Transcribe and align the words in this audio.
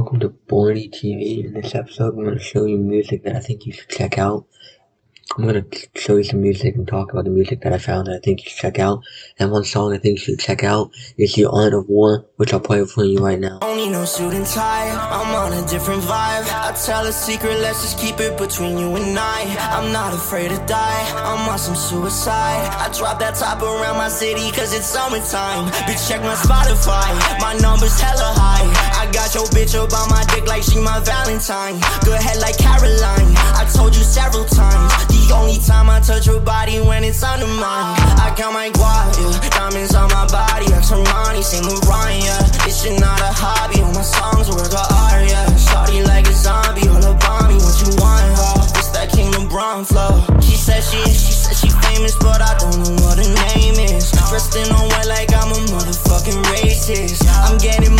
Welcome 0.00 0.20
to 0.20 0.30
Bordie 0.30 0.88
TV. 0.88 1.44
In 1.44 1.52
this 1.52 1.74
episode, 1.74 2.14
I'm 2.14 2.24
going 2.24 2.38
to 2.38 2.42
show 2.42 2.64
you 2.64 2.78
music 2.78 3.22
that 3.24 3.36
I 3.36 3.38
think 3.38 3.66
you 3.66 3.74
should 3.74 3.90
check 3.90 4.16
out. 4.16 4.46
I'm 5.36 5.44
going 5.44 5.62
to 5.62 5.88
show 5.94 6.16
you 6.16 6.24
some 6.24 6.42
music 6.42 6.74
and 6.74 6.88
talk 6.88 7.12
about 7.12 7.24
the 7.24 7.30
music 7.30 7.60
that 7.62 7.72
I 7.72 7.78
found 7.78 8.08
that 8.08 8.16
I 8.16 8.18
think 8.18 8.42
you 8.44 8.50
should 8.50 8.58
check 8.58 8.78
out. 8.80 9.04
And 9.38 9.52
one 9.52 9.64
song 9.64 9.94
I 9.94 9.98
think 9.98 10.18
you 10.18 10.24
should 10.24 10.40
check 10.40 10.64
out 10.64 10.90
is 11.16 11.34
The 11.34 11.46
Art 11.46 11.72
of 11.72 11.88
War, 11.88 12.26
which 12.36 12.52
I'll 12.52 12.58
play 12.58 12.84
for 12.84 13.04
you 13.04 13.18
right 13.18 13.38
now. 13.38 13.60
Don't 13.60 13.92
no 13.92 14.04
suit 14.04 14.34
and 14.34 14.46
tie, 14.46 14.90
I'm 14.90 15.34
on 15.34 15.52
a 15.52 15.66
different 15.68 16.02
vibe. 16.02 16.46
I 16.50 16.72
tell 16.84 17.06
a 17.06 17.12
secret, 17.12 17.60
let's 17.60 17.82
just 17.82 17.98
keep 17.98 18.18
it 18.18 18.38
between 18.38 18.78
you 18.78 18.96
and 18.96 19.18
I. 19.18 19.44
I'm 19.70 19.92
not 19.92 20.14
afraid 20.14 20.48
to 20.50 20.58
die, 20.66 21.04
I'm 21.20 21.48
on 21.48 21.58
some 21.58 21.76
suicide. 21.76 22.66
I 22.80 22.90
drop 22.96 23.18
that 23.20 23.34
top 23.36 23.62
around 23.62 23.98
my 23.98 24.08
city, 24.08 24.50
cause 24.50 24.72
it's 24.74 24.86
summertime. 24.86 25.70
Bitch, 25.86 26.08
check 26.08 26.22
my 26.22 26.34
Spotify, 26.34 27.06
my 27.40 27.54
number's 27.60 28.00
hella 28.00 28.32
high. 28.34 28.66
I 28.96 29.10
got 29.12 29.34
your 29.34 29.44
bitch 29.52 29.74
up 29.76 29.92
on 29.92 30.08
my 30.08 30.24
dick 30.34 30.46
like 30.46 30.62
she 30.62 30.80
my 30.80 31.00
Valentine. 31.00 31.78
Good 32.04 32.20
head 32.20 32.38
like 32.40 32.56
Caroline, 32.58 33.30
I 33.54 33.68
told 33.72 33.94
you 33.94 34.02
several 34.02 34.44
times. 34.44 34.90
The 35.12 35.19
only 35.30 35.58
time 35.58 35.88
I 35.90 36.00
touch 36.00 36.26
your 36.26 36.40
body 36.40 36.80
when 36.80 37.04
it's 37.04 37.22
under 37.22 37.46
mine. 37.46 37.96
I 38.18 38.32
count 38.36 38.54
my 38.54 38.70
guap, 38.70 39.14
yeah. 39.18 39.50
Diamonds 39.50 39.94
on 39.94 40.08
my 40.10 40.26
body, 40.26 40.66
X 40.72 40.90
Armani, 40.90 41.42
Saint 41.42 41.66
Laurent, 41.66 42.24
yeah. 42.24 42.42
This 42.64 42.82
shit 42.82 42.98
not 42.98 43.20
a 43.20 43.30
hobby, 43.30 43.82
all 43.82 43.92
my 43.92 44.02
songs 44.02 44.48
a 44.48 44.52
work 44.56 44.72
of 44.72 44.86
art, 44.90 45.28
yeah. 45.28 45.46
Shawty 45.54 46.06
like 46.06 46.26
a 46.26 46.32
zombie, 46.32 46.88
all 46.88 47.04
on 47.04 47.48
me, 47.48 47.56
what 47.60 47.76
you 47.84 47.90
want, 48.02 48.26
huh? 48.34 48.64
It's 48.80 48.90
that 48.90 49.10
King 49.12 49.30
LeBron 49.32 49.86
flow. 49.86 50.24
She 50.40 50.56
said 50.56 50.82
she, 50.82 50.98
she 51.04 51.32
said 51.32 51.56
she 51.56 51.68
famous, 51.86 52.16
but 52.16 52.40
I 52.40 52.56
don't 52.58 52.80
know 52.80 52.96
what 53.04 53.18
her 53.20 53.30
name 53.54 53.76
is. 53.76 54.10
Dressed 54.30 54.56
in 54.56 54.70
all 54.72 54.88
white 54.88 55.06
like 55.06 55.30
I'm 55.34 55.52
a 55.52 55.60
motherfucking 55.68 56.42
racist. 56.50 57.22
I'm 57.44 57.58
getting 57.58 57.99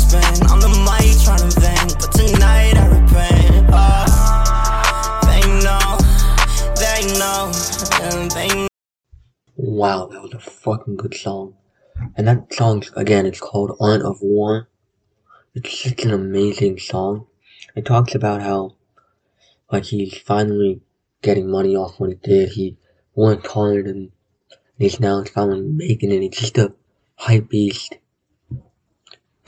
spent 0.00 0.50
on 0.50 0.58
the 0.60 0.68
mic 0.88 1.16
but 2.00 2.12
tonight 2.12 2.74
I 2.76 2.86
repent. 2.88 3.68
Oh, 3.70 5.20
they 5.28 5.44
know, 5.64 5.88
they 6.80 7.02
know, 7.18 7.52
they 8.34 8.48
know. 8.48 8.68
Wow, 9.56 10.06
that 10.06 10.22
was 10.22 10.32
a 10.32 10.38
fucking 10.38 10.96
good 10.96 11.14
song. 11.14 11.54
And 12.16 12.26
that 12.26 12.52
song, 12.54 12.82
again, 12.96 13.26
it's 13.26 13.40
called 13.40 13.76
Art 13.78 14.00
of 14.00 14.22
War. 14.22 14.68
It's 15.54 15.82
such 15.82 16.04
an 16.04 16.12
amazing 16.12 16.78
song. 16.78 17.26
It 17.76 17.84
talks 17.84 18.14
about 18.14 18.40
how, 18.40 18.76
like, 19.70 19.84
he's 19.84 20.16
finally 20.16 20.80
getting 21.20 21.50
money 21.50 21.76
off 21.76 22.00
what 22.00 22.10
he 22.10 22.16
did. 22.16 22.50
He 22.50 22.78
worked 23.14 23.46
hard 23.46 23.86
and 23.86 24.12
he's 24.78 24.98
now 24.98 25.22
finally 25.24 25.60
making 25.60 26.10
it. 26.10 26.22
He's 26.22 26.40
just 26.40 26.58
a 26.58 26.72
hype 27.16 27.50
beast 27.50 27.96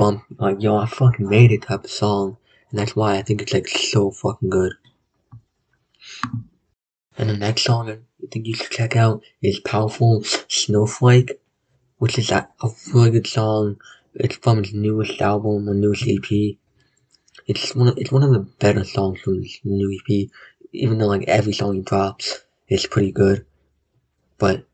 bump, 0.03 0.25
like, 0.36 0.61
yo, 0.61 0.77
I 0.78 0.86
fucking 0.86 1.28
made 1.28 1.53
it 1.53 1.62
type 1.62 1.84
of 1.84 1.91
song. 1.91 2.36
And 2.70 2.78
that's 2.81 2.97
why 2.97 3.19
I 3.19 3.22
think 3.22 3.41
it's, 3.41 3.53
like, 3.53 3.69
so 3.69 4.11
fucking 4.11 4.50
good. 4.50 4.72
And 7.17 7.31
the 7.31 7.36
next 7.36 7.62
song 7.62 7.89
I 7.89 7.98
think 8.33 8.47
you 8.47 8.55
should 8.55 8.70
check 8.70 8.97
out 8.97 9.22
is 9.42 9.61
Powerful 9.61 10.25
Snowflake, 10.48 11.41
which 11.98 12.19
is 12.19 12.33
a, 12.33 12.48
a 12.62 12.70
really 12.92 13.12
good 13.12 13.28
song. 13.28 13.77
It's 14.14 14.36
from 14.36 14.64
his 14.64 14.75
newest 14.75 15.20
album, 15.20 15.67
the 15.67 15.75
newest 15.75 16.09
EP. 16.09 16.56
It's 17.47 17.75
one 17.77 17.89
of, 17.89 17.97
it's 17.97 18.11
one 18.11 18.25
of 18.25 18.33
the 18.33 18.41
better 18.41 18.83
songs 18.83 19.20
from 19.20 19.41
his 19.41 19.61
new 19.62 19.97
EP, 19.97 20.28
even 20.72 20.98
though 20.98 21.06
like 21.06 21.28
every 21.28 21.53
song 21.53 21.75
he 21.75 21.83
drops 21.83 22.41
is 22.66 22.87
pretty 22.87 23.12
good. 23.12 23.47
But 24.39 24.66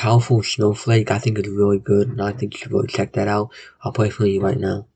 Powerful 0.00 0.42
Snowflake 0.42 1.10
I 1.10 1.18
think 1.18 1.38
is 1.38 1.46
really 1.46 1.78
good 1.78 2.08
and 2.08 2.22
I 2.22 2.32
think 2.32 2.54
you 2.54 2.58
should 2.58 2.72
really 2.72 2.88
check 2.88 3.12
that 3.12 3.28
out. 3.28 3.50
I'll 3.84 3.92
play 3.92 4.08
for 4.08 4.24
you 4.24 4.40
right 4.40 4.56
now. 4.56 4.86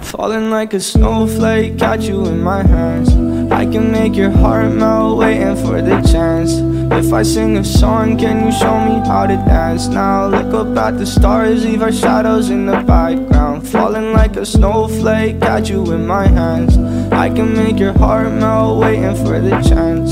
Falling 0.00 0.48
like 0.50 0.72
a 0.74 0.78
snowflake, 0.78 1.76
got 1.76 2.02
you 2.02 2.24
in 2.26 2.40
my 2.40 2.62
hands. 2.62 3.08
I 3.50 3.66
can 3.66 3.90
make 3.90 4.14
your 4.14 4.30
heart 4.30 4.72
melt, 4.72 5.18
waiting 5.18 5.56
for 5.56 5.82
the 5.82 6.00
chance. 6.02 6.52
If 6.92 7.12
I 7.12 7.24
sing 7.24 7.56
a 7.56 7.64
song, 7.64 8.16
can 8.16 8.46
you 8.46 8.52
show 8.52 8.78
me 8.86 9.04
how 9.08 9.26
to 9.26 9.34
dance? 9.38 9.88
Now 9.88 10.28
look 10.28 10.54
up 10.54 10.76
at 10.76 10.96
the 10.96 11.06
stars, 11.06 11.64
leave 11.64 11.82
our 11.82 11.90
shadows 11.90 12.50
in 12.50 12.66
the 12.66 12.80
background. 12.86 13.66
Falling 13.66 14.12
like 14.12 14.36
a 14.36 14.46
snowflake, 14.46 15.40
got 15.40 15.68
you 15.68 15.80
in 15.90 16.06
my 16.06 16.28
hands. 16.28 16.78
I 17.12 17.28
can 17.28 17.56
make 17.56 17.80
your 17.80 17.94
heart 17.94 18.32
melt, 18.34 18.80
waiting 18.80 19.16
for 19.16 19.40
the 19.40 19.60
chance. 19.62 20.03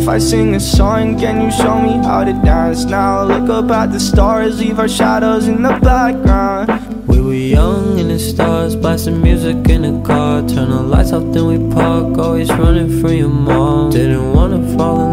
If 0.00 0.08
I 0.08 0.16
sing 0.16 0.54
a 0.54 0.60
song, 0.60 1.18
can 1.18 1.42
you 1.42 1.50
show 1.50 1.78
me 1.78 1.98
how 2.02 2.24
to 2.24 2.32
dance? 2.32 2.84
Now 2.84 3.22
look 3.22 3.50
up 3.50 3.70
at 3.70 3.92
the 3.92 4.00
stars, 4.00 4.58
leave 4.58 4.78
our 4.78 4.88
shadows 4.88 5.46
in 5.46 5.62
the 5.62 5.78
background. 5.82 7.06
We 7.06 7.20
were 7.20 7.34
young 7.34 7.98
in 7.98 8.08
the 8.08 8.18
stars, 8.18 8.74
blasting 8.74 9.20
music 9.20 9.68
in 9.68 9.82
the 9.82 10.00
car. 10.00 10.40
Turn 10.48 10.70
the 10.70 10.80
lights 10.80 11.12
off, 11.12 11.30
then 11.34 11.46
we 11.48 11.74
park. 11.74 12.16
Always 12.16 12.48
running 12.48 12.98
from 12.98 13.12
your 13.12 13.28
mom. 13.28 13.90
Didn't 13.90 14.32
wanna 14.32 14.62
fall 14.74 15.02
in 15.02 15.09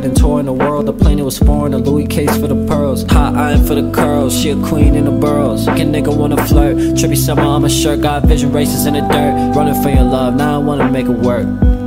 girl, 0.00 0.10
they 0.10 0.10
laughing 0.10 0.10
and 0.10 0.16
touring 0.16 0.46
the 0.46 0.52
world. 0.52 0.86
The 0.86 0.92
plane 0.92 1.24
was 1.24 1.38
foreign, 1.38 1.74
a 1.74 1.78
Louis 1.78 2.06
case 2.06 2.36
for 2.38 2.48
the 2.48 2.66
pearls. 2.66 3.04
Hot 3.10 3.34
iron 3.34 3.64
for 3.66 3.74
the 3.74 3.90
curls, 3.92 4.38
she 4.38 4.50
a 4.50 4.56
queen 4.56 4.94
in 4.94 5.04
the 5.04 5.10
burrows. 5.10 5.66
Like 5.66 5.82
nigga 5.86 6.16
wanna 6.16 6.36
flirt. 6.46 6.76
Trippy 6.96 7.16
summer 7.16 7.42
on 7.42 7.62
my 7.62 7.68
shirt, 7.68 8.00
got 8.00 8.24
vision 8.24 8.52
races 8.52 8.86
in 8.86 8.94
the 8.94 9.00
dirt. 9.00 9.56
Running 9.56 9.80
for 9.82 9.90
your 9.90 10.04
love, 10.04 10.34
now 10.36 10.54
I 10.56 10.58
wanna 10.58 10.90
make 10.90 11.06
it 11.06 11.18
work. 11.18 11.46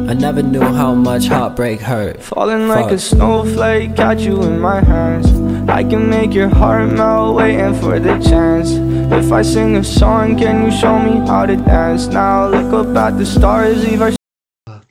I 0.10 0.14
never 0.14 0.44
knew 0.44 0.62
how 0.62 0.94
much 0.94 1.28
heartbreak 1.28 1.80
hurt. 1.80 2.22
Falling 2.22 2.68
like 2.68 2.92
a 2.92 3.00
snowflake, 3.00 3.96
got 3.96 4.20
you 4.20 4.44
in 4.44 4.60
my 4.60 4.82
hands. 4.82 5.28
I 5.70 5.84
can 5.84 6.10
make 6.10 6.34
your 6.34 6.50
heart 6.50 6.92
melt, 6.92 7.38
waiting 7.38 7.74
for 7.76 8.00
the 8.00 8.20
chance. 8.20 8.72
If 9.14 9.32
I 9.32 9.44
sing 9.44 9.78
a 9.78 9.84
song, 9.84 10.38
can 10.38 10.66
you 10.66 10.72
show 10.72 11.00
me 11.00 11.26
how 11.26 11.46
to 11.46 11.56
dance? 11.56 12.08
Now 12.08 12.50
look 12.50 12.74
up 12.74 12.96
at 12.98 13.18
the 13.18 13.26
stars, 13.26 13.86
leave 13.86 14.02
our 14.02 14.12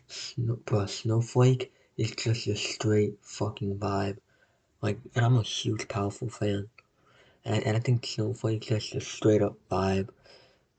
Snow, 0.08 0.56
bro, 0.64 0.86
Snowflake 0.86 1.72
is 1.96 2.12
just 2.12 2.46
a 2.46 2.56
straight 2.56 3.14
fucking 3.22 3.78
vibe. 3.78 4.18
Like, 4.80 4.98
and 5.14 5.24
I'm 5.24 5.36
a 5.36 5.42
huge 5.42 5.88
Powerful 5.88 6.28
fan. 6.28 6.68
And, 7.44 7.62
and 7.64 7.76
I 7.76 7.80
think 7.80 8.06
Snowflake's 8.06 8.66
just 8.66 8.94
a 8.94 9.00
straight 9.00 9.42
up 9.42 9.56
vibe. 9.70 10.08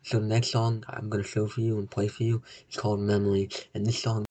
So 0.04 0.20
the 0.20 0.26
next 0.26 0.52
song 0.52 0.84
I'm 0.88 1.10
gonna 1.10 1.24
show 1.24 1.48
for 1.48 1.62
you 1.62 1.78
and 1.78 1.90
play 1.90 2.08
for 2.08 2.24
you 2.24 2.44
is 2.70 2.76
called 2.76 3.00
Memory. 3.00 3.50
And 3.74 3.86
this 3.86 4.02
song! 4.02 4.26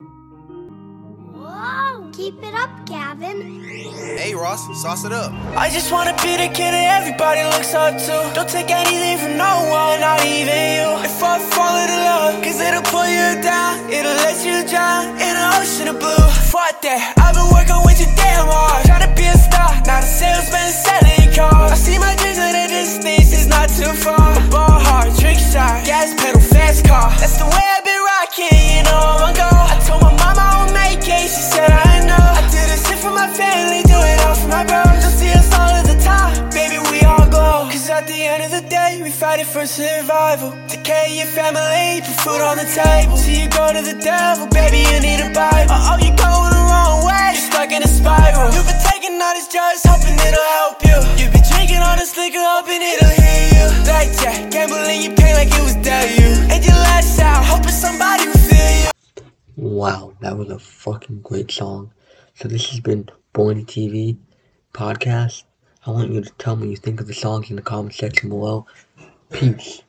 Keep 2.23 2.41
it 2.41 2.53
up, 2.53 2.69
Gavin. 2.85 3.59
Hey 4.15 4.33
Ross, 4.33 4.63
sauce 4.81 5.03
it 5.03 5.11
up. 5.11 5.33
I 5.59 5.69
just 5.69 5.91
wanna 5.91 6.15
be 6.23 6.39
the 6.39 6.47
kid 6.55 6.71
that 6.71 7.03
everybody 7.03 7.43
looks 7.43 7.73
up 7.75 7.99
to. 7.99 8.15
Don't 8.33 8.47
take 8.47 8.71
anything 8.71 9.17
from 9.17 9.35
no 9.35 9.67
one, 9.67 9.99
not 9.99 10.23
even 10.23 10.55
you. 10.55 10.87
If 11.03 11.19
I 11.19 11.35
fall 11.51 11.75
into 11.83 11.99
love, 11.99 12.39
cause 12.41 12.61
it'll 12.63 12.87
pull 12.87 13.03
you 13.03 13.43
down, 13.43 13.91
it'll 13.91 14.15
let 14.23 14.39
you 14.39 14.63
drown 14.71 15.19
in 15.19 15.35
an 15.35 15.47
ocean 15.59 15.91
of 15.91 15.99
blue. 15.99 16.27
Fuck 16.47 16.79
that, 16.87 17.11
I've 17.19 17.35
been 17.35 17.51
working 17.51 17.83
with 17.83 17.99
too 17.99 18.07
damn 18.15 18.47
hard. 18.47 18.72
For 39.43 39.67
survival. 39.67 40.51
Care 40.83 41.09
your 41.09 41.27
family, 41.27 42.01
put 42.01 42.15
food 42.23 42.41
on 42.41 42.57
the 42.57 42.65
table. 42.65 43.17
See 43.17 43.43
you 43.43 43.49
go 43.49 43.71
to 43.71 43.81
the 43.83 43.93
devil, 44.01 44.47
baby, 44.47 44.79
you 44.79 44.99
need 44.99 45.19
a 45.19 45.29
Bible. 45.29 45.69
Uh 45.69 45.93
oh, 45.93 45.97
you 46.01 46.09
going 46.15 46.49
the 46.49 46.63
wrong 46.65 47.05
way, 47.05 47.37
you're 47.37 47.51
stuck 47.51 47.69
in 47.71 47.83
a 47.83 47.87
spiral. 47.87 48.49
You've 48.49 48.65
been 48.65 48.81
taking 48.81 49.21
all 49.21 49.33
these 49.35 49.47
drugs, 49.51 49.83
hoping 49.85 50.15
it'll 50.15 50.49
help 50.57 50.81
you. 50.81 50.97
You've 51.21 51.33
been 51.35 51.45
drinking 51.45 51.85
all 51.85 51.95
this 51.95 52.17
liquor, 52.17 52.41
hoping 52.41 52.81
it'll 52.81 53.13
heal 53.13 53.47
you. 53.53 53.67
Gambling 54.49 55.01
your 55.03 55.15
pain 55.15 55.35
like 55.35 55.51
it 55.51 55.61
was 55.61 55.75
W. 55.75 56.29
And 56.49 56.63
you 56.65 56.71
lash 56.71 57.19
out, 57.19 57.45
hoping 57.45 57.69
somebody 57.69 58.25
will 58.25 58.43
feel 58.49 58.73
you. 58.85 58.91
Wow, 59.57 60.13
that 60.21 60.37
was 60.37 60.49
a 60.49 60.57
fucking 60.57 61.21
great 61.21 61.51
song. 61.51 61.91
So 62.35 62.47
this 62.47 62.71
has 62.71 62.79
been 62.79 63.07
Bordie 63.33 63.65
TV 63.65 64.17
podcast. 64.73 65.43
I 65.85 65.91
want 65.91 66.11
you 66.11 66.21
to 66.21 66.31
tell 66.39 66.55
me 66.55 66.67
what 66.67 66.71
you 66.71 66.77
think 66.77 67.01
of 67.01 67.07
the 67.07 67.13
songs 67.13 67.49
in 67.49 67.57
the 67.57 67.61
comment 67.61 67.93
section 67.93 68.29
below. 68.29 68.65
Peace. 69.33 69.81